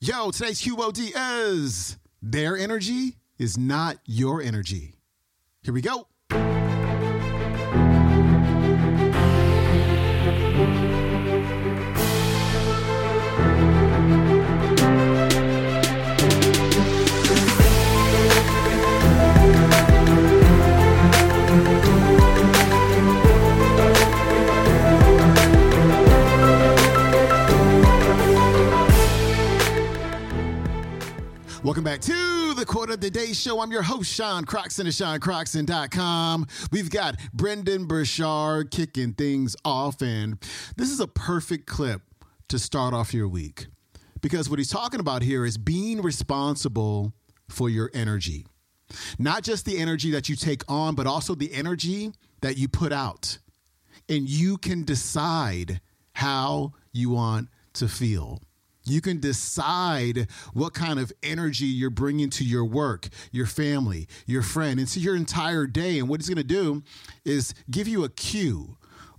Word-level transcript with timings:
Yo, 0.00 0.30
today's 0.30 0.62
QOD 0.62 1.10
is 1.16 1.98
their 2.22 2.56
energy 2.56 3.16
is 3.36 3.58
not 3.58 3.96
your 4.06 4.40
energy. 4.40 4.94
Here 5.62 5.74
we 5.74 5.80
go. 5.80 6.06
Back 31.98 32.04
to 32.04 32.54
the 32.54 32.64
Quote 32.64 32.90
of 32.90 33.00
the 33.00 33.10
Day 33.10 33.32
Show. 33.32 33.60
I'm 33.60 33.72
your 33.72 33.82
host, 33.82 34.14
Sean 34.14 34.44
Croxton 34.44 34.86
of 34.86 34.92
SeanCroxton.com. 34.92 36.46
We've 36.70 36.90
got 36.90 37.16
Brendon 37.34 37.86
Burchard 37.86 38.70
kicking 38.70 39.14
things 39.14 39.56
off, 39.64 40.00
and 40.00 40.38
this 40.76 40.90
is 40.90 41.00
a 41.00 41.08
perfect 41.08 41.66
clip 41.66 42.02
to 42.50 42.58
start 42.60 42.94
off 42.94 43.12
your 43.12 43.26
week 43.26 43.66
because 44.20 44.48
what 44.48 44.60
he's 44.60 44.70
talking 44.70 45.00
about 45.00 45.22
here 45.22 45.44
is 45.44 45.58
being 45.58 46.00
responsible 46.00 47.14
for 47.48 47.68
your 47.68 47.90
energy. 47.92 48.46
Not 49.18 49.42
just 49.42 49.64
the 49.64 49.78
energy 49.78 50.12
that 50.12 50.28
you 50.28 50.36
take 50.36 50.62
on, 50.68 50.94
but 50.94 51.08
also 51.08 51.34
the 51.34 51.52
energy 51.52 52.12
that 52.42 52.56
you 52.56 52.68
put 52.68 52.92
out. 52.92 53.38
And 54.08 54.28
you 54.28 54.56
can 54.56 54.84
decide 54.84 55.80
how 56.12 56.74
you 56.92 57.10
want 57.10 57.48
to 57.72 57.88
feel. 57.88 58.40
You 58.88 59.00
can 59.00 59.20
decide 59.20 60.28
what 60.52 60.74
kind 60.74 60.98
of 60.98 61.12
energy 61.22 61.66
you're 61.66 61.90
bringing 61.90 62.30
to 62.30 62.44
your 62.44 62.64
work, 62.64 63.08
your 63.30 63.46
family, 63.46 64.08
your 64.26 64.42
friend, 64.42 64.78
and 64.78 64.88
to 64.88 65.00
your 65.00 65.16
entire 65.16 65.66
day. 65.66 65.98
And 65.98 66.08
what 66.08 66.20
it's 66.20 66.28
going 66.28 66.38
to 66.38 66.44
do 66.44 66.82
is 67.24 67.54
give 67.70 67.88
you 67.88 68.04
a 68.04 68.08
cue 68.08 68.76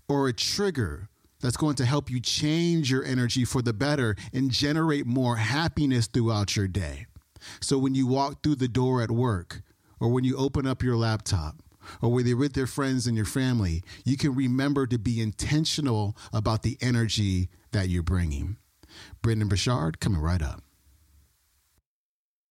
or 0.07 0.27
a 0.27 0.33
trigger 0.33 1.09
that's 1.41 1.57
going 1.57 1.75
to 1.75 1.85
help 1.85 2.09
you 2.09 2.19
change 2.19 2.91
your 2.91 3.03
energy 3.03 3.45
for 3.45 3.61
the 3.61 3.73
better 3.73 4.15
and 4.33 4.51
generate 4.51 5.05
more 5.05 5.37
happiness 5.37 6.07
throughout 6.07 6.55
your 6.55 6.67
day. 6.67 7.05
So 7.61 7.77
when 7.77 7.95
you 7.95 8.07
walk 8.07 8.43
through 8.43 8.55
the 8.55 8.67
door 8.67 9.01
at 9.01 9.11
work, 9.11 9.61
or 9.99 10.09
when 10.09 10.23
you 10.23 10.35
open 10.37 10.67
up 10.67 10.83
your 10.83 10.97
laptop, 10.97 11.61
or 12.01 12.11
when 12.11 12.27
you're 12.27 12.37
with 12.37 12.55
your 12.55 12.67
friends 12.67 13.07
and 13.07 13.15
your 13.15 13.25
family, 13.25 13.83
you 14.05 14.17
can 14.17 14.35
remember 14.35 14.85
to 14.87 14.97
be 14.97 15.21
intentional 15.21 16.15
about 16.33 16.63
the 16.63 16.77
energy 16.81 17.49
that 17.71 17.89
you're 17.89 18.03
bringing. 18.03 18.57
Brendon 19.21 19.47
Burchard 19.47 19.99
coming 19.99 20.21
right 20.21 20.41
up. 20.41 20.63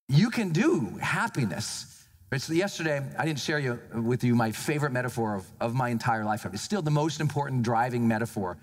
You 0.08 0.30
can 0.30 0.50
do 0.50 0.98
happiness. 1.00 2.06
So 2.36 2.52
yesterday, 2.52 3.02
I 3.18 3.24
didn't 3.24 3.38
share 3.38 3.58
you, 3.58 3.80
with 3.94 4.22
you 4.22 4.34
my 4.34 4.52
favorite 4.52 4.92
metaphor 4.92 5.36
of, 5.36 5.46
of 5.60 5.74
my 5.74 5.88
entire 5.88 6.24
lifetime. 6.24 6.52
It's 6.54 6.62
still 6.62 6.82
the 6.82 6.90
most 6.90 7.20
important 7.20 7.62
driving 7.62 8.06
metaphor 8.06 8.58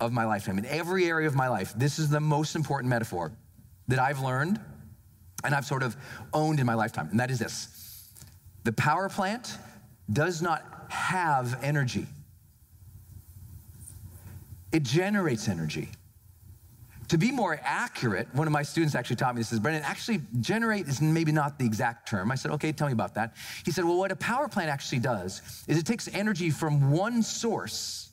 of 0.00 0.12
my 0.12 0.24
lifetime. 0.24 0.58
In 0.58 0.66
every 0.66 1.06
area 1.06 1.28
of 1.28 1.34
my 1.34 1.48
life, 1.48 1.72
this 1.76 1.98
is 1.98 2.08
the 2.08 2.20
most 2.20 2.56
important 2.56 2.90
metaphor 2.90 3.32
that 3.88 3.98
I've 3.98 4.20
learned 4.20 4.60
and 5.44 5.54
I've 5.54 5.66
sort 5.66 5.82
of 5.82 5.96
owned 6.32 6.58
in 6.58 6.66
my 6.66 6.74
lifetime. 6.74 7.08
And 7.10 7.20
that 7.20 7.30
is 7.30 7.38
this 7.38 8.10
the 8.64 8.72
power 8.72 9.08
plant 9.08 9.58
does 10.12 10.42
not 10.42 10.86
have 10.88 11.62
energy, 11.62 12.06
it 14.72 14.82
generates 14.82 15.48
energy. 15.48 15.88
To 17.08 17.18
be 17.18 17.30
more 17.30 17.60
accurate, 17.62 18.28
one 18.34 18.46
of 18.46 18.52
my 18.52 18.62
students 18.62 18.94
actually 18.94 19.16
taught 19.16 19.34
me 19.34 19.40
this. 19.40 19.48
Says, 19.48 19.60
Brendon, 19.60 19.82
actually, 19.84 20.22
generate 20.40 20.88
is 20.88 21.00
maybe 21.00 21.32
not 21.32 21.58
the 21.58 21.66
exact 21.66 22.08
term. 22.08 22.30
I 22.30 22.34
said, 22.34 22.50
okay, 22.52 22.72
tell 22.72 22.86
me 22.86 22.92
about 22.92 23.14
that. 23.14 23.36
He 23.64 23.70
said, 23.70 23.84
well, 23.84 23.98
what 23.98 24.10
a 24.10 24.16
power 24.16 24.48
plant 24.48 24.70
actually 24.70 25.00
does 25.00 25.42
is 25.68 25.78
it 25.78 25.86
takes 25.86 26.08
energy 26.14 26.50
from 26.50 26.90
one 26.90 27.22
source, 27.22 28.10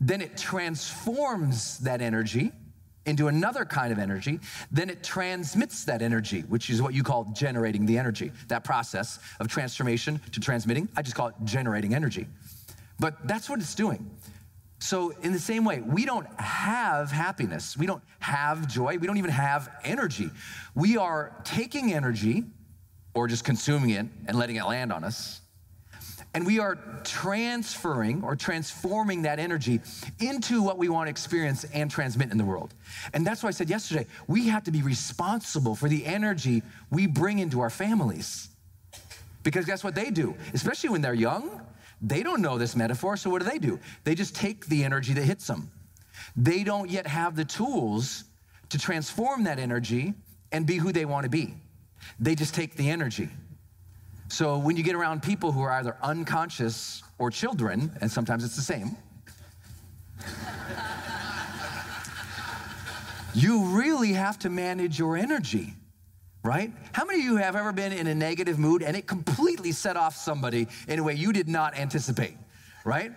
then 0.00 0.20
it 0.20 0.36
transforms 0.36 1.78
that 1.80 2.00
energy 2.00 2.52
into 3.06 3.28
another 3.28 3.64
kind 3.64 3.92
of 3.92 3.98
energy, 3.98 4.40
then 4.70 4.88
it 4.88 5.02
transmits 5.02 5.84
that 5.84 6.00
energy, 6.00 6.40
which 6.42 6.70
is 6.70 6.80
what 6.80 6.94
you 6.94 7.02
call 7.02 7.24
generating 7.34 7.84
the 7.84 7.98
energy. 7.98 8.32
That 8.48 8.64
process 8.64 9.18
of 9.40 9.48
transformation 9.48 10.20
to 10.32 10.40
transmitting, 10.40 10.88
I 10.96 11.02
just 11.02 11.14
call 11.16 11.28
it 11.28 11.34
generating 11.44 11.94
energy. 11.94 12.26
But 12.98 13.26
that's 13.26 13.50
what 13.50 13.58
it's 13.60 13.74
doing. 13.74 14.10
So, 14.84 15.14
in 15.22 15.32
the 15.32 15.38
same 15.38 15.64
way, 15.64 15.80
we 15.80 16.04
don't 16.04 16.26
have 16.38 17.10
happiness. 17.10 17.74
We 17.74 17.86
don't 17.86 18.02
have 18.18 18.68
joy. 18.68 18.98
We 18.98 19.06
don't 19.06 19.16
even 19.16 19.30
have 19.30 19.70
energy. 19.82 20.28
We 20.74 20.98
are 20.98 21.34
taking 21.42 21.94
energy 21.94 22.44
or 23.14 23.26
just 23.26 23.44
consuming 23.44 23.90
it 23.90 24.04
and 24.26 24.36
letting 24.36 24.56
it 24.56 24.64
land 24.66 24.92
on 24.92 25.02
us. 25.02 25.40
And 26.34 26.44
we 26.44 26.58
are 26.58 26.76
transferring 27.02 28.22
or 28.24 28.36
transforming 28.36 29.22
that 29.22 29.38
energy 29.38 29.80
into 30.20 30.62
what 30.62 30.76
we 30.76 30.90
want 30.90 31.06
to 31.06 31.10
experience 31.10 31.64
and 31.72 31.90
transmit 31.90 32.30
in 32.30 32.36
the 32.36 32.44
world. 32.44 32.74
And 33.14 33.26
that's 33.26 33.42
why 33.42 33.48
I 33.48 33.52
said 33.52 33.70
yesterday, 33.70 34.04
we 34.26 34.48
have 34.48 34.64
to 34.64 34.70
be 34.70 34.82
responsible 34.82 35.74
for 35.74 35.88
the 35.88 36.04
energy 36.04 36.62
we 36.90 37.06
bring 37.06 37.38
into 37.38 37.62
our 37.62 37.70
families. 37.70 38.50
Because 39.44 39.64
guess 39.64 39.82
what 39.82 39.94
they 39.94 40.10
do? 40.10 40.36
Especially 40.52 40.90
when 40.90 41.00
they're 41.00 41.14
young, 41.14 41.62
they 42.04 42.22
don't 42.22 42.42
know 42.42 42.58
this 42.58 42.76
metaphor, 42.76 43.16
so 43.16 43.30
what 43.30 43.42
do 43.42 43.48
they 43.48 43.58
do? 43.58 43.80
They 44.04 44.14
just 44.14 44.36
take 44.36 44.66
the 44.66 44.84
energy 44.84 45.14
that 45.14 45.22
hits 45.22 45.46
them. 45.46 45.70
They 46.36 46.62
don't 46.62 46.90
yet 46.90 47.06
have 47.06 47.34
the 47.34 47.46
tools 47.46 48.24
to 48.68 48.78
transform 48.78 49.44
that 49.44 49.58
energy 49.58 50.12
and 50.52 50.66
be 50.66 50.76
who 50.76 50.92
they 50.92 51.06
want 51.06 51.24
to 51.24 51.30
be. 51.30 51.54
They 52.20 52.34
just 52.34 52.54
take 52.54 52.76
the 52.76 52.90
energy. 52.90 53.30
So 54.28 54.58
when 54.58 54.76
you 54.76 54.82
get 54.82 54.94
around 54.94 55.22
people 55.22 55.50
who 55.50 55.62
are 55.62 55.72
either 55.72 55.96
unconscious 56.02 57.02
or 57.18 57.30
children, 57.30 57.96
and 58.02 58.12
sometimes 58.12 58.44
it's 58.44 58.56
the 58.56 58.62
same, 58.62 58.96
you 63.34 63.64
really 63.66 64.12
have 64.12 64.38
to 64.40 64.50
manage 64.50 64.98
your 64.98 65.16
energy 65.16 65.74
right? 66.44 66.70
How 66.92 67.06
many 67.06 67.20
of 67.20 67.24
you 67.24 67.36
have 67.36 67.56
ever 67.56 67.72
been 67.72 67.90
in 67.92 68.06
a 68.06 68.14
negative 68.14 68.58
mood 68.58 68.82
and 68.82 68.96
it 68.96 69.06
completely 69.06 69.72
set 69.72 69.96
off 69.96 70.14
somebody 70.14 70.68
in 70.86 70.98
a 70.98 71.02
way 71.02 71.14
you 71.14 71.32
did 71.32 71.48
not 71.48 71.76
anticipate, 71.76 72.36
right? 72.84 73.12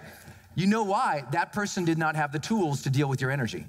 You 0.55 0.65
know 0.65 0.83
why? 0.83 1.25
That 1.33 1.51
person 1.51 1.83
did 1.85 1.97
not 1.97 2.15
have 2.15 2.31
the 2.31 2.39
tools 2.39 2.81
to 2.83 2.89
deal 2.89 3.09
with 3.09 3.21
your 3.21 3.29
energy. 3.29 3.65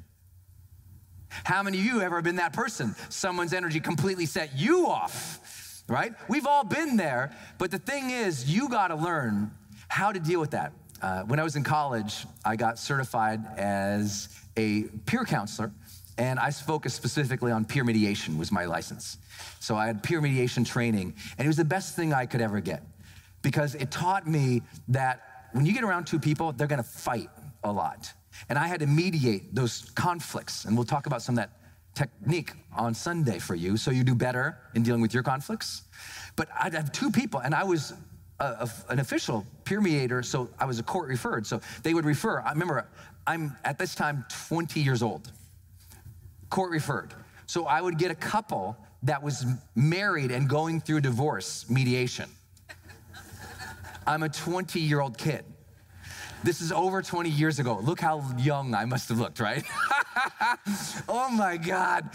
How 1.28 1.62
many 1.62 1.78
of 1.78 1.84
you 1.84 1.94
have 1.94 2.04
ever 2.04 2.22
been 2.22 2.36
that 2.36 2.52
person? 2.52 2.94
Someone's 3.10 3.52
energy 3.52 3.80
completely 3.80 4.26
set 4.26 4.56
you 4.56 4.86
off, 4.86 5.82
right? 5.88 6.14
We've 6.28 6.46
all 6.46 6.64
been 6.64 6.96
there, 6.96 7.36
but 7.58 7.70
the 7.70 7.78
thing 7.78 8.10
is, 8.10 8.50
you 8.50 8.68
got 8.68 8.88
to 8.88 8.94
learn 8.94 9.50
how 9.88 10.12
to 10.12 10.20
deal 10.20 10.40
with 10.40 10.52
that. 10.52 10.72
Uh, 11.02 11.22
when 11.22 11.38
I 11.38 11.42
was 11.42 11.56
in 11.56 11.64
college, 11.64 12.26
I 12.44 12.56
got 12.56 12.78
certified 12.78 13.40
as 13.58 14.28
a 14.56 14.84
peer 15.06 15.24
counselor, 15.24 15.72
and 16.18 16.38
I 16.38 16.50
focused 16.50 16.96
specifically 16.96 17.52
on 17.52 17.64
peer 17.64 17.84
mediation 17.84 18.36
was 18.36 18.50
my 18.50 18.64
license. 18.64 19.18
So 19.60 19.76
I 19.76 19.86
had 19.86 20.02
peer 20.02 20.20
mediation 20.20 20.64
training, 20.64 21.14
and 21.38 21.46
it 21.46 21.48
was 21.48 21.56
the 21.56 21.64
best 21.64 21.94
thing 21.96 22.12
I 22.12 22.26
could 22.26 22.40
ever 22.40 22.60
get 22.60 22.82
because 23.40 23.76
it 23.76 23.90
taught 23.90 24.26
me 24.26 24.62
that 24.88 25.48
when 25.52 25.64
you 25.64 25.72
get 25.72 25.84
around 25.84 26.06
two 26.06 26.18
people, 26.18 26.52
they're 26.52 26.66
gonna 26.66 26.82
fight 26.82 27.30
a 27.64 27.72
lot. 27.72 28.12
And 28.48 28.58
I 28.58 28.66
had 28.66 28.80
to 28.80 28.86
mediate 28.86 29.54
those 29.54 29.90
conflicts, 29.94 30.64
and 30.64 30.76
we'll 30.76 30.84
talk 30.84 31.06
about 31.06 31.22
some 31.22 31.38
of 31.38 31.44
that 31.44 31.50
technique 31.94 32.52
on 32.76 32.94
Sunday 32.94 33.38
for 33.38 33.54
you 33.54 33.76
so 33.76 33.90
you 33.90 34.04
do 34.04 34.14
better 34.14 34.58
in 34.74 34.82
dealing 34.82 35.00
with 35.00 35.14
your 35.14 35.22
conflicts. 35.22 35.82
But 36.36 36.48
I'd 36.58 36.74
have 36.74 36.92
two 36.92 37.10
people, 37.10 37.40
and 37.40 37.54
I 37.54 37.64
was 37.64 37.94
a, 38.40 38.44
a, 38.44 38.70
an 38.88 39.00
official 39.00 39.46
peer 39.64 39.80
mediator, 39.80 40.22
so 40.22 40.48
I 40.58 40.64
was 40.64 40.78
a 40.78 40.82
court 40.82 41.08
referred. 41.08 41.46
So 41.46 41.60
they 41.82 41.94
would 41.94 42.04
refer. 42.04 42.40
I 42.40 42.50
remember 42.52 42.86
I'm 43.26 43.56
at 43.64 43.78
this 43.78 43.94
time 43.94 44.24
20 44.48 44.80
years 44.80 45.02
old, 45.02 45.32
court 46.50 46.70
referred. 46.70 47.14
So 47.46 47.66
I 47.66 47.80
would 47.80 47.98
get 47.98 48.10
a 48.10 48.14
couple 48.14 48.76
that 49.04 49.22
was 49.22 49.46
married 49.74 50.30
and 50.30 50.48
going 50.48 50.80
through 50.80 51.00
divorce 51.00 51.68
mediation. 51.70 52.28
I'm 54.06 54.22
a 54.22 54.28
20 54.28 54.80
year 54.80 55.00
old 55.00 55.18
kid. 55.18 55.44
This 56.44 56.60
is 56.60 56.72
over 56.72 57.02
20 57.02 57.28
years 57.28 57.58
ago. 57.58 57.78
Look 57.82 58.00
how 58.00 58.24
young 58.38 58.74
I 58.74 58.84
must 58.84 59.08
have 59.08 59.18
looked, 59.18 59.40
right? 59.40 59.64
oh 61.08 61.28
my 61.30 61.56
God. 61.56 62.08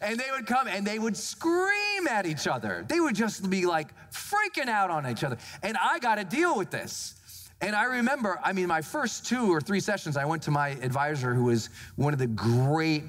And 0.00 0.18
they 0.18 0.30
would 0.30 0.46
come 0.46 0.66
and 0.66 0.86
they 0.86 0.98
would 0.98 1.16
scream 1.16 2.06
at 2.08 2.26
each 2.26 2.46
other. 2.46 2.84
They 2.88 3.00
would 3.00 3.14
just 3.14 3.48
be 3.48 3.66
like 3.66 3.88
freaking 4.10 4.68
out 4.68 4.90
on 4.90 5.08
each 5.08 5.24
other. 5.24 5.36
And 5.62 5.76
I 5.76 5.98
got 5.98 6.16
to 6.16 6.24
deal 6.24 6.56
with 6.56 6.70
this. 6.70 7.14
And 7.60 7.74
I 7.74 7.84
remember, 7.84 8.38
I 8.44 8.52
mean, 8.52 8.66
my 8.66 8.82
first 8.82 9.26
two 9.26 9.52
or 9.52 9.60
three 9.60 9.80
sessions, 9.80 10.16
I 10.16 10.24
went 10.24 10.42
to 10.42 10.50
my 10.50 10.70
advisor, 10.70 11.34
who 11.34 11.44
was 11.44 11.70
one 11.96 12.12
of 12.12 12.18
the 12.18 12.26
great 12.26 13.04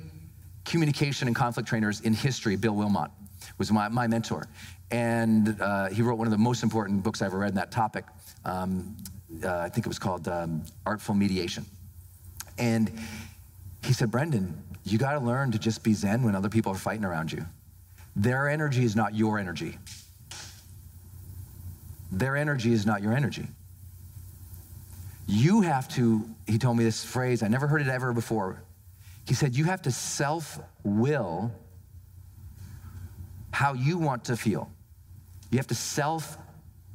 communication 0.67 1.27
and 1.27 1.35
conflict 1.35 1.67
trainers 1.67 2.01
in 2.01 2.13
history, 2.13 2.55
Bill 2.55 2.75
Wilmot, 2.75 3.09
was 3.57 3.71
my, 3.71 3.87
my 3.87 4.05
mentor. 4.05 4.45
And 4.91 5.59
uh, 5.59 5.87
he 5.87 6.01
wrote 6.01 6.17
one 6.17 6.27
of 6.27 6.31
the 6.31 6.37
most 6.37 6.61
important 6.61 7.03
books 7.03 7.21
I 7.21 7.25
ever 7.25 7.39
read 7.39 7.49
in 7.49 7.55
that 7.55 7.71
topic. 7.71 8.05
Um, 8.45 8.95
uh, 9.43 9.57
I 9.57 9.69
think 9.69 9.85
it 9.85 9.89
was 9.89 9.99
called 9.99 10.27
um, 10.27 10.63
Artful 10.85 11.15
Mediation. 11.15 11.65
And 12.57 12.91
he 13.83 13.93
said, 13.93 14.11
Brendon, 14.11 14.61
you 14.83 14.97
got 14.97 15.13
to 15.13 15.19
learn 15.19 15.51
to 15.51 15.59
just 15.59 15.83
be 15.83 15.93
zen 15.93 16.23
when 16.23 16.35
other 16.35 16.49
people 16.49 16.71
are 16.71 16.77
fighting 16.77 17.05
around 17.05 17.31
you. 17.31 17.45
Their 18.15 18.49
energy 18.49 18.83
is 18.83 18.95
not 18.95 19.15
your 19.15 19.39
energy. 19.39 19.77
Their 22.11 22.35
energy 22.35 22.73
is 22.73 22.85
not 22.85 23.01
your 23.01 23.13
energy. 23.13 23.47
You 25.27 25.61
have 25.61 25.87
to, 25.89 26.27
he 26.45 26.57
told 26.57 26.77
me 26.77 26.83
this 26.83 27.03
phrase, 27.03 27.43
I 27.43 27.47
never 27.47 27.67
heard 27.67 27.81
it 27.81 27.87
ever 27.87 28.13
before. 28.13 28.61
He 29.27 29.33
said, 29.33 29.55
You 29.55 29.65
have 29.65 29.81
to 29.83 29.91
self 29.91 30.59
will 30.83 31.51
how 33.51 33.73
you 33.73 33.97
want 33.97 34.25
to 34.25 34.37
feel. 34.37 34.71
You 35.51 35.57
have 35.57 35.67
to 35.67 35.75
self 35.75 36.37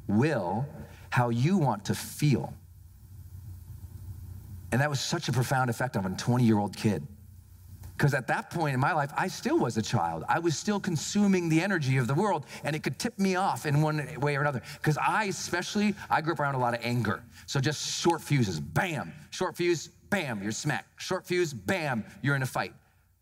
will 0.07 0.65
how 1.09 1.29
you 1.29 1.57
want 1.57 1.85
to 1.85 1.95
feel. 1.95 2.53
And 4.71 4.81
that 4.81 4.89
was 4.89 4.99
such 4.99 5.29
a 5.29 5.31
profound 5.31 5.69
effect 5.69 5.95
on 5.95 6.05
a 6.05 6.09
20 6.09 6.43
year 6.43 6.57
old 6.57 6.75
kid. 6.75 7.07
Because 8.03 8.13
at 8.13 8.27
that 8.27 8.49
point 8.49 8.73
in 8.73 8.81
my 8.81 8.91
life, 8.91 9.13
I 9.15 9.29
still 9.29 9.57
was 9.57 9.77
a 9.77 9.81
child. 9.81 10.25
I 10.27 10.37
was 10.37 10.57
still 10.57 10.77
consuming 10.77 11.47
the 11.47 11.61
energy 11.61 11.95
of 11.95 12.05
the 12.05 12.13
world, 12.13 12.45
and 12.65 12.75
it 12.75 12.83
could 12.83 12.99
tip 12.99 13.17
me 13.17 13.37
off 13.37 13.65
in 13.65 13.81
one 13.81 14.05
way 14.19 14.35
or 14.35 14.41
another. 14.41 14.61
Because 14.73 14.97
I, 14.97 15.23
especially, 15.23 15.95
I 16.09 16.19
grew 16.19 16.33
up 16.33 16.41
around 16.41 16.55
a 16.55 16.59
lot 16.59 16.73
of 16.73 16.81
anger. 16.83 17.23
So 17.45 17.61
just 17.61 18.01
short 18.01 18.19
fuses, 18.19 18.59
bam, 18.59 19.13
short 19.29 19.55
fuse, 19.55 19.87
bam, 20.09 20.43
you're 20.43 20.51
smacked. 20.51 21.01
Short 21.01 21.25
fuse, 21.25 21.53
bam, 21.53 22.03
you're 22.21 22.35
in 22.35 22.43
a 22.43 22.45
fight. 22.45 22.73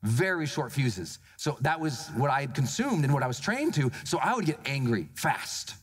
Very 0.01 0.47
short 0.47 0.71
fuses. 0.71 1.19
So 1.37 1.57
that 1.61 1.79
was 1.79 2.07
what 2.15 2.31
I 2.31 2.41
had 2.41 2.55
consumed 2.55 3.03
and 3.03 3.13
what 3.13 3.21
I 3.21 3.27
was 3.27 3.39
trained 3.39 3.75
to. 3.75 3.91
So 4.03 4.17
I 4.17 4.33
would 4.33 4.47
get 4.47 4.57
angry 4.65 5.09
fast, 5.13 5.75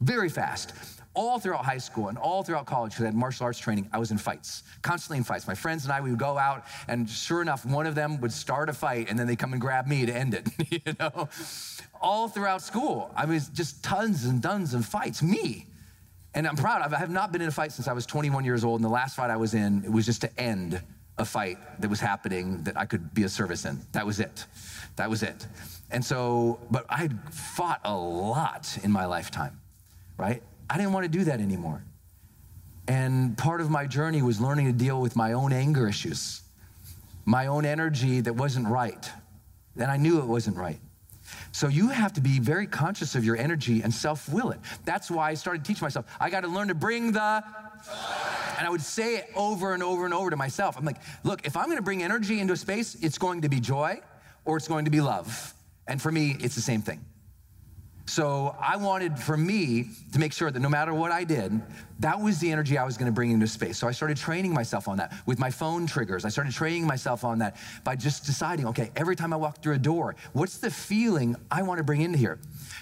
very 0.00 0.28
fast 0.28 0.72
all 1.16 1.40
throughout 1.40 1.64
high 1.64 1.78
school 1.78 2.08
and 2.08 2.18
all 2.18 2.44
throughout 2.44 2.66
college, 2.66 2.92
because 2.92 3.04
I 3.04 3.06
had 3.06 3.14
martial 3.14 3.44
arts 3.44 3.58
training, 3.58 3.88
I 3.92 3.98
was 3.98 4.12
in 4.12 4.18
fights, 4.18 4.62
constantly 4.82 5.18
in 5.18 5.24
fights. 5.24 5.48
My 5.48 5.54
friends 5.54 5.84
and 5.84 5.92
I, 5.92 6.00
we 6.00 6.10
would 6.10 6.18
go 6.18 6.38
out, 6.38 6.64
and 6.86 7.08
sure 7.08 7.42
enough, 7.42 7.64
one 7.66 7.86
of 7.86 7.94
them 7.94 8.20
would 8.20 8.32
start 8.32 8.68
a 8.68 8.72
fight, 8.72 9.08
and 9.10 9.18
then 9.18 9.26
they 9.26 9.34
come 9.34 9.52
and 9.52 9.60
grab 9.60 9.86
me 9.88 10.06
to 10.06 10.14
end 10.14 10.34
it, 10.34 10.48
you 10.70 10.94
know? 11.00 11.28
All 12.00 12.28
throughout 12.28 12.62
school, 12.62 13.10
I 13.16 13.24
was 13.24 13.48
just 13.48 13.82
tons 13.82 14.26
and 14.26 14.42
tons 14.42 14.74
of 14.74 14.84
fights, 14.84 15.22
me. 15.22 15.66
And 16.34 16.46
I'm 16.46 16.56
proud, 16.56 16.82
I 16.92 16.98
have 16.98 17.10
not 17.10 17.32
been 17.32 17.40
in 17.40 17.48
a 17.48 17.52
fight 17.52 17.72
since 17.72 17.88
I 17.88 17.94
was 17.94 18.04
21 18.04 18.44
years 18.44 18.62
old, 18.62 18.78
and 18.78 18.84
the 18.84 18.92
last 18.92 19.16
fight 19.16 19.30
I 19.30 19.36
was 19.36 19.54
in, 19.54 19.82
it 19.84 19.90
was 19.90 20.04
just 20.04 20.20
to 20.20 20.40
end 20.40 20.82
a 21.18 21.24
fight 21.24 21.56
that 21.80 21.88
was 21.88 21.98
happening 21.98 22.62
that 22.64 22.76
I 22.76 22.84
could 22.84 23.14
be 23.14 23.22
a 23.22 23.28
service 23.28 23.64
in. 23.64 23.80
That 23.92 24.04
was 24.04 24.20
it. 24.20 24.44
That 24.96 25.08
was 25.08 25.22
it. 25.22 25.46
And 25.90 26.04
so, 26.04 26.60
but 26.70 26.84
I 26.90 26.98
had 26.98 27.18
fought 27.32 27.80
a 27.84 27.96
lot 27.96 28.76
in 28.82 28.92
my 28.92 29.06
lifetime, 29.06 29.58
right? 30.18 30.42
I 30.68 30.76
didn't 30.76 30.92
want 30.92 31.04
to 31.04 31.08
do 31.18 31.24
that 31.24 31.40
anymore. 31.40 31.82
And 32.88 33.36
part 33.36 33.60
of 33.60 33.70
my 33.70 33.86
journey 33.86 34.22
was 34.22 34.40
learning 34.40 34.66
to 34.66 34.72
deal 34.72 35.00
with 35.00 35.16
my 35.16 35.32
own 35.32 35.52
anger 35.52 35.88
issues, 35.88 36.42
my 37.24 37.46
own 37.46 37.64
energy 37.64 38.20
that 38.20 38.34
wasn't 38.34 38.68
right. 38.68 39.10
And 39.76 39.90
I 39.90 39.96
knew 39.96 40.18
it 40.20 40.26
wasn't 40.26 40.56
right. 40.56 40.78
So 41.52 41.68
you 41.68 41.88
have 41.88 42.12
to 42.14 42.20
be 42.20 42.38
very 42.38 42.66
conscious 42.66 43.14
of 43.14 43.24
your 43.24 43.36
energy 43.36 43.82
and 43.82 43.92
self 43.92 44.28
will 44.28 44.50
it. 44.50 44.60
That's 44.84 45.10
why 45.10 45.30
I 45.30 45.34
started 45.34 45.64
teaching 45.64 45.84
myself. 45.84 46.06
I 46.20 46.30
got 46.30 46.42
to 46.42 46.48
learn 46.48 46.68
to 46.68 46.74
bring 46.74 47.12
the. 47.12 47.42
And 48.58 48.66
I 48.66 48.70
would 48.70 48.80
say 48.80 49.16
it 49.16 49.30
over 49.34 49.74
and 49.74 49.82
over 49.82 50.04
and 50.04 50.14
over 50.14 50.30
to 50.30 50.36
myself. 50.36 50.78
I'm 50.78 50.84
like, 50.84 50.98
look, 51.24 51.46
if 51.46 51.56
I'm 51.56 51.66
going 51.66 51.76
to 51.76 51.82
bring 51.82 52.02
energy 52.02 52.40
into 52.40 52.52
a 52.52 52.56
space, 52.56 52.94
it's 53.02 53.18
going 53.18 53.42
to 53.42 53.48
be 53.48 53.60
joy 53.60 54.00
or 54.44 54.56
it's 54.56 54.68
going 54.68 54.84
to 54.84 54.90
be 54.90 55.00
love. 55.00 55.54
And 55.86 56.00
for 56.00 56.10
me, 56.10 56.36
it's 56.40 56.54
the 56.54 56.60
same 56.60 56.82
thing. 56.82 57.04
So 58.08 58.56
I 58.60 58.76
wanted 58.76 59.18
for 59.18 59.36
me 59.36 59.90
to 60.12 60.20
make 60.20 60.32
sure 60.32 60.50
that 60.52 60.60
no 60.60 60.68
matter 60.68 60.94
what 60.94 61.10
I 61.10 61.24
did, 61.24 61.60
that 61.98 62.20
was 62.20 62.38
the 62.38 62.52
energy 62.52 62.78
I 62.78 62.84
was 62.84 62.96
going 62.96 63.10
to 63.10 63.14
bring 63.14 63.32
into 63.32 63.48
space. 63.48 63.78
So 63.78 63.88
I 63.88 63.90
started 63.90 64.16
training 64.16 64.54
myself 64.54 64.86
on 64.86 64.98
that 64.98 65.12
with 65.26 65.40
my 65.40 65.50
phone 65.50 65.88
triggers. 65.88 66.24
I 66.24 66.28
started 66.28 66.52
training 66.52 66.86
myself 66.86 67.24
on 67.24 67.40
that 67.40 67.56
by 67.82 67.96
just 67.96 68.24
deciding, 68.24 68.68
okay, 68.68 68.92
every 68.94 69.16
time 69.16 69.32
I 69.32 69.36
walk 69.36 69.60
through 69.60 69.74
a 69.74 69.78
door, 69.78 70.14
what's 70.34 70.58
the 70.58 70.70
feeling 70.70 71.34
I 71.50 71.62
want 71.62 71.78
to 71.78 71.84
bring 71.84 72.00
into 72.00 72.16
here? 72.16 72.38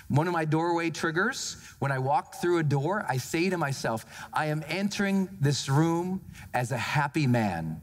One 0.09 0.27
of 0.27 0.35
my 0.35 0.45
doorway 0.45 0.91
triggers, 0.91 1.57
when 1.79 1.91
I 1.91 1.99
walk 1.99 2.35
through 2.35 2.59
a 2.59 2.63
door, 2.63 3.07
I 3.09 3.17
say 3.17 3.49
to 3.49 3.57
myself, 3.57 4.05
I 4.31 4.47
am 4.47 4.63
entering 4.69 5.31
this 5.41 5.71
room 5.71 6.21
as 6.53 6.71
a 6.71 6.79
happy 6.79 7.27
man, 7.27 7.81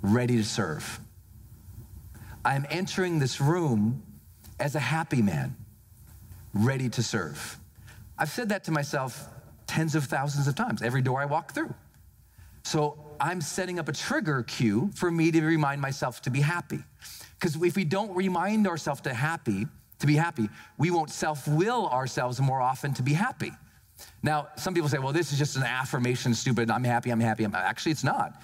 ready 0.00 0.36
to 0.38 0.44
serve. 0.44 0.98
I 2.42 2.54
am 2.54 2.64
entering 2.70 3.18
this 3.18 3.38
room 3.38 4.02
as 4.60 4.74
a 4.74 4.80
happy 4.80 5.22
man, 5.22 5.56
ready 6.54 6.88
to 6.90 7.02
serve. 7.02 7.58
I've 8.18 8.30
said 8.30 8.48
that 8.48 8.64
to 8.64 8.72
myself 8.72 9.28
tens 9.66 9.94
of 9.94 10.04
thousands 10.04 10.48
of 10.48 10.54
times 10.54 10.82
every 10.82 11.02
door 11.02 11.20
I 11.20 11.26
walk 11.26 11.52
through. 11.52 11.74
So 12.64 12.98
I'm 13.20 13.40
setting 13.40 13.78
up 13.78 13.88
a 13.88 13.92
trigger 13.92 14.42
cue 14.42 14.90
for 14.94 15.10
me 15.10 15.30
to 15.30 15.42
remind 15.42 15.80
myself 15.80 16.20
to 16.22 16.30
be 16.30 16.40
happy. 16.40 16.80
Because 17.38 17.60
if 17.62 17.76
we 17.76 17.84
don't 17.84 18.14
remind 18.14 18.66
ourselves 18.66 19.00
to 19.02 19.14
happy, 19.14 19.66
to 20.00 20.06
be 20.06 20.16
happy, 20.16 20.48
we 20.76 20.90
won't 20.90 21.10
self-will 21.10 21.88
ourselves 21.88 22.40
more 22.40 22.60
often 22.60 22.92
to 22.94 23.02
be 23.02 23.12
happy. 23.12 23.52
Now, 24.22 24.48
some 24.56 24.74
people 24.74 24.88
say, 24.88 24.98
well, 24.98 25.12
this 25.12 25.32
is 25.32 25.38
just 25.38 25.56
an 25.56 25.62
affirmation, 25.62 26.34
stupid. 26.34 26.70
I'm 26.70 26.84
happy, 26.84 27.10
I'm 27.10 27.20
happy. 27.20 27.44
I'm... 27.44 27.54
Actually, 27.54 27.92
it's 27.92 28.04
not. 28.04 28.40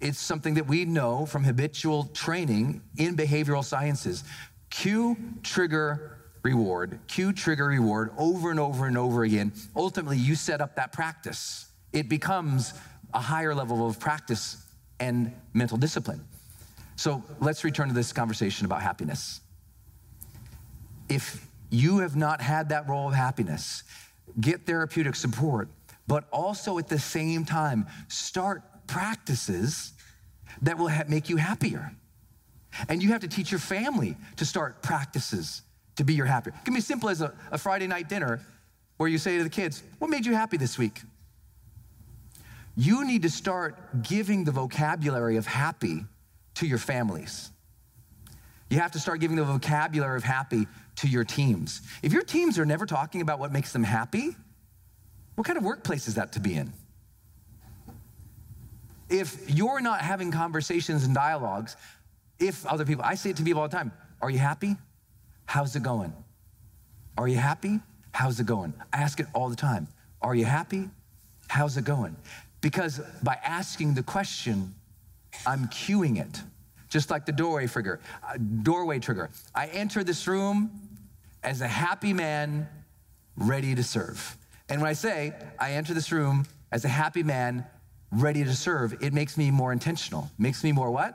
It's 0.00 0.18
something 0.18 0.54
that 0.54 0.66
we 0.66 0.84
know 0.84 1.26
from 1.26 1.44
habitual 1.44 2.04
training 2.14 2.82
in 2.96 3.16
behavioral 3.16 3.64
sciences. 3.64 4.24
Cue, 4.76 5.16
trigger, 5.44 6.18
reward, 6.42 6.98
cue, 7.06 7.32
trigger, 7.32 7.66
reward 7.66 8.10
over 8.18 8.50
and 8.50 8.58
over 8.58 8.86
and 8.86 8.98
over 8.98 9.22
again. 9.22 9.52
Ultimately, 9.76 10.18
you 10.18 10.34
set 10.34 10.60
up 10.60 10.74
that 10.74 10.92
practice. 10.92 11.66
It 11.92 12.08
becomes 12.08 12.74
a 13.14 13.20
higher 13.20 13.54
level 13.54 13.86
of 13.86 14.00
practice 14.00 14.66
and 14.98 15.32
mental 15.52 15.78
discipline. 15.78 16.24
So 16.96 17.22
let's 17.40 17.62
return 17.62 17.86
to 17.86 17.94
this 17.94 18.12
conversation 18.12 18.66
about 18.66 18.82
happiness. 18.82 19.40
If 21.08 21.46
you 21.70 21.98
have 21.98 22.16
not 22.16 22.40
had 22.40 22.70
that 22.70 22.88
role 22.88 23.06
of 23.06 23.14
happiness, 23.14 23.84
get 24.40 24.66
therapeutic 24.66 25.14
support, 25.14 25.68
but 26.08 26.24
also 26.32 26.78
at 26.78 26.88
the 26.88 26.98
same 26.98 27.44
time, 27.44 27.86
start 28.08 28.62
practices 28.88 29.92
that 30.62 30.76
will 30.76 30.90
make 31.06 31.28
you 31.28 31.36
happier. 31.36 31.92
And 32.88 33.02
you 33.02 33.10
have 33.10 33.20
to 33.20 33.28
teach 33.28 33.50
your 33.50 33.60
family 33.60 34.16
to 34.36 34.44
start 34.44 34.82
practices 34.82 35.62
to 35.96 36.04
be 36.04 36.14
your 36.14 36.26
happier. 36.26 36.54
It 36.56 36.64
can 36.64 36.74
be 36.74 36.78
as 36.78 36.86
simple 36.86 37.08
as 37.08 37.20
a, 37.20 37.32
a 37.50 37.58
Friday 37.58 37.86
night 37.86 38.08
dinner 38.08 38.40
where 38.96 39.08
you 39.08 39.18
say 39.18 39.38
to 39.38 39.44
the 39.44 39.50
kids, 39.50 39.82
What 39.98 40.10
made 40.10 40.26
you 40.26 40.34
happy 40.34 40.56
this 40.56 40.78
week? 40.78 41.02
You 42.76 43.06
need 43.06 43.22
to 43.22 43.30
start 43.30 44.02
giving 44.02 44.44
the 44.44 44.50
vocabulary 44.50 45.36
of 45.36 45.46
happy 45.46 46.04
to 46.54 46.66
your 46.66 46.78
families. 46.78 47.50
You 48.70 48.80
have 48.80 48.92
to 48.92 48.98
start 48.98 49.20
giving 49.20 49.36
the 49.36 49.44
vocabulary 49.44 50.16
of 50.16 50.24
happy 50.24 50.66
to 50.96 51.08
your 51.08 51.24
teams. 51.24 51.82
If 52.02 52.12
your 52.12 52.22
teams 52.22 52.58
are 52.58 52.66
never 52.66 52.86
talking 52.86 53.20
about 53.20 53.38
what 53.38 53.52
makes 53.52 53.72
them 53.72 53.84
happy, 53.84 54.34
what 55.36 55.46
kind 55.46 55.56
of 55.56 55.64
workplace 55.64 56.08
is 56.08 56.14
that 56.14 56.32
to 56.32 56.40
be 56.40 56.54
in? 56.54 56.72
If 59.08 59.48
you're 59.48 59.80
not 59.80 60.00
having 60.00 60.32
conversations 60.32 61.04
and 61.04 61.14
dialogues 61.14 61.76
if 62.48 62.66
other 62.66 62.84
people, 62.84 63.04
I 63.04 63.14
say 63.14 63.30
it 63.30 63.36
to 63.36 63.42
people 63.42 63.62
all 63.62 63.68
the 63.68 63.76
time 63.76 63.92
Are 64.20 64.30
you 64.30 64.38
happy? 64.38 64.76
How's 65.46 65.76
it 65.76 65.82
going? 65.82 66.12
Are 67.16 67.28
you 67.28 67.36
happy? 67.36 67.80
How's 68.12 68.40
it 68.40 68.46
going? 68.46 68.74
I 68.92 68.98
ask 68.98 69.20
it 69.20 69.26
all 69.34 69.48
the 69.48 69.56
time. 69.56 69.88
Are 70.22 70.34
you 70.34 70.44
happy? 70.44 70.88
How's 71.48 71.76
it 71.76 71.84
going? 71.84 72.16
Because 72.60 73.00
by 73.22 73.38
asking 73.44 73.94
the 73.94 74.02
question, 74.02 74.74
I'm 75.46 75.66
cueing 75.68 76.18
it. 76.18 76.42
Just 76.88 77.10
like 77.10 77.26
the 77.26 77.32
doorway 77.32 77.66
trigger. 77.66 78.00
Uh, 78.26 78.38
doorway 78.62 79.00
trigger. 79.00 79.30
I 79.54 79.66
enter 79.66 80.04
this 80.04 80.26
room 80.26 80.70
as 81.42 81.60
a 81.60 81.68
happy 81.68 82.12
man 82.12 82.68
ready 83.36 83.74
to 83.74 83.82
serve. 83.82 84.36
And 84.68 84.80
when 84.80 84.88
I 84.88 84.94
say 84.94 85.34
I 85.58 85.72
enter 85.72 85.92
this 85.92 86.10
room 86.10 86.46
as 86.72 86.84
a 86.84 86.88
happy 86.88 87.22
man 87.22 87.66
ready 88.10 88.44
to 88.44 88.54
serve, 88.54 88.94
it 89.02 89.12
makes 89.12 89.36
me 89.36 89.50
more 89.50 89.72
intentional. 89.72 90.30
Makes 90.38 90.64
me 90.64 90.72
more 90.72 90.90
what? 90.90 91.14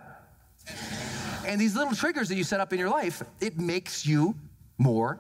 And 1.50 1.60
these 1.60 1.76
little 1.76 1.96
triggers 1.96 2.30
that 2.30 2.36
you 2.36 2.44
set 2.44 2.60
up 2.60 2.74
in 2.74 2.80
your 2.80 2.90
life, 2.90 3.24
it 3.42 3.58
makes 3.58 4.06
you 4.06 4.36
more 4.78 5.20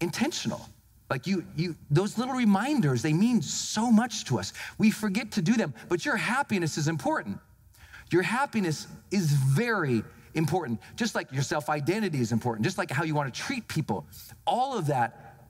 intentional. 0.00 0.66
Like 1.10 1.26
you, 1.26 1.44
you, 1.54 1.76
those 1.90 2.16
little 2.16 2.32
reminders, 2.32 3.02
they 3.02 3.12
mean 3.12 3.42
so 3.42 3.92
much 3.92 4.24
to 4.24 4.38
us. 4.38 4.54
We 4.78 4.90
forget 4.90 5.32
to 5.32 5.42
do 5.42 5.52
them, 5.52 5.74
but 5.90 6.06
your 6.06 6.16
happiness 6.16 6.78
is 6.78 6.88
important. 6.88 7.38
Your 8.10 8.22
happiness 8.22 8.86
is 9.10 9.32
very 9.32 10.02
important. 10.32 10.80
Just 10.96 11.14
like 11.14 11.30
your 11.30 11.42
self 11.42 11.68
identity 11.68 12.20
is 12.20 12.32
important, 12.32 12.64
just 12.64 12.78
like 12.78 12.90
how 12.90 13.04
you 13.04 13.14
want 13.14 13.32
to 13.32 13.38
treat 13.38 13.68
people. 13.68 14.06
All 14.46 14.78
of 14.78 14.86
that 14.86 15.44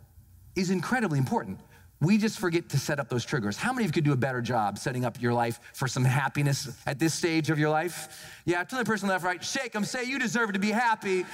is 0.57 0.71
incredibly 0.71 1.19
important. 1.19 1.61
We 2.01 2.17
just 2.17 2.39
forget 2.39 2.71
to 2.71 2.79
set 2.79 2.99
up 2.99 3.11
those 3.11 3.27
triggers. 3.27 3.59
How 3.59 3.73
many 3.73 3.85
of 3.85 3.91
you 3.91 3.93
could 3.93 4.05
do 4.05 4.13
a 4.13 4.17
better 4.17 4.41
job 4.41 4.79
setting 4.79 5.05
up 5.05 5.21
your 5.21 5.35
life 5.35 5.61
for 5.75 5.87
some 5.87 6.05
happiness 6.05 6.71
at 6.87 6.99
this 6.99 7.13
stage 7.13 7.51
of 7.51 7.59
your 7.59 7.69
life? 7.69 8.27
Yeah, 8.47 8.65
to 8.65 8.77
the 8.77 8.85
person 8.85 9.09
left, 9.09 9.23
right, 9.23 9.43
shake 9.45 9.73
them, 9.73 9.85
say, 9.85 10.05
You 10.05 10.19
deserve 10.19 10.55
to 10.55 10.59
be 10.59 10.71
happy. 10.71 11.27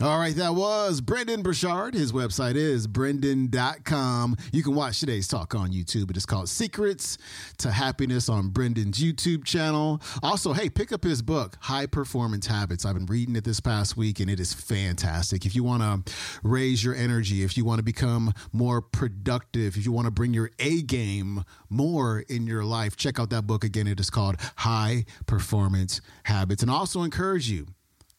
All 0.00 0.18
right, 0.18 0.34
that 0.34 0.56
was 0.56 1.00
Brendon 1.00 1.42
Burchard. 1.42 1.94
His 1.94 2.10
website 2.10 2.56
is 2.56 2.88
brendon.com. 2.88 4.36
You 4.50 4.64
can 4.64 4.74
watch 4.74 4.98
today's 4.98 5.28
talk 5.28 5.54
on 5.54 5.70
YouTube. 5.70 6.10
It 6.10 6.16
is 6.16 6.26
called 6.26 6.48
Secrets 6.48 7.16
to 7.58 7.70
Happiness 7.70 8.28
on 8.28 8.48
Brendon's 8.48 8.98
YouTube 8.98 9.44
channel. 9.44 10.02
Also, 10.20 10.52
hey, 10.52 10.68
pick 10.68 10.90
up 10.90 11.04
his 11.04 11.22
book, 11.22 11.56
High 11.60 11.86
Performance 11.86 12.48
Habits. 12.48 12.84
I've 12.84 12.94
been 12.94 13.06
reading 13.06 13.36
it 13.36 13.44
this 13.44 13.60
past 13.60 13.96
week 13.96 14.18
and 14.18 14.28
it 14.28 14.40
is 14.40 14.52
fantastic. 14.52 15.46
If 15.46 15.54
you 15.54 15.62
want 15.62 16.06
to 16.06 16.12
raise 16.42 16.82
your 16.82 16.96
energy, 16.96 17.44
if 17.44 17.56
you 17.56 17.64
want 17.64 17.78
to 17.78 17.84
become 17.84 18.34
more 18.52 18.82
productive, 18.82 19.76
if 19.76 19.86
you 19.86 19.92
want 19.92 20.06
to 20.06 20.10
bring 20.10 20.34
your 20.34 20.50
A 20.58 20.82
game 20.82 21.44
more 21.70 22.24
in 22.28 22.48
your 22.48 22.64
life, 22.64 22.96
check 22.96 23.20
out 23.20 23.30
that 23.30 23.46
book 23.46 23.62
again. 23.62 23.86
It 23.86 24.00
is 24.00 24.10
called 24.10 24.40
High 24.56 25.04
Performance 25.26 26.00
Habits. 26.24 26.62
And 26.62 26.70
I 26.72 26.74
also 26.74 27.04
encourage 27.04 27.48
you 27.48 27.68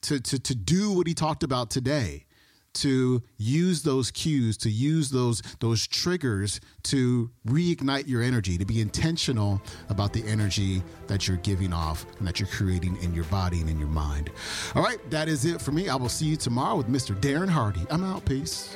to, 0.06 0.20
to, 0.20 0.40
to 0.40 0.56
do 0.56 0.92
what 0.92 1.08
he 1.08 1.14
talked 1.14 1.44
about 1.44 1.70
today 1.70 2.26
to 2.76 3.24
use 3.38 3.84
those 3.84 4.12
cues 4.12 4.58
to 4.58 4.70
use 4.70 5.10
those 5.10 5.42
those 5.62 5.88
triggers 5.88 6.60
to 6.84 7.32
reignite 7.48 8.06
your 8.08 8.22
energy 8.22 8.58
to 8.58 8.66
be 8.66 8.82
intentional 8.82 9.62
about 9.90 10.12
the 10.12 10.22
energy 10.28 10.84
that 11.08 11.26
you're 11.26 11.38
giving 11.38 11.72
off 11.72 12.06
and 12.20 12.28
that 12.28 12.40
you're 12.40 12.50
creating 12.50 13.02
in 13.02 13.14
your 13.14 13.24
body 13.26 13.62
and 13.62 13.70
in 13.70 13.80
your 13.80 13.88
mind. 13.88 14.30
All 14.76 14.84
right 14.84 15.00
that 15.10 15.30
is 15.30 15.46
it 15.46 15.62
for 15.62 15.72
me. 15.72 15.88
I 15.88 15.96
will 15.96 16.10
see 16.10 16.26
you 16.26 16.36
tomorrow 16.36 16.76
with 16.76 16.90
mr 16.90 17.20
darren 17.20 17.50
hardy. 17.50 17.86
I'm 17.90 18.04
out. 18.04 18.26
Peace 18.26 18.76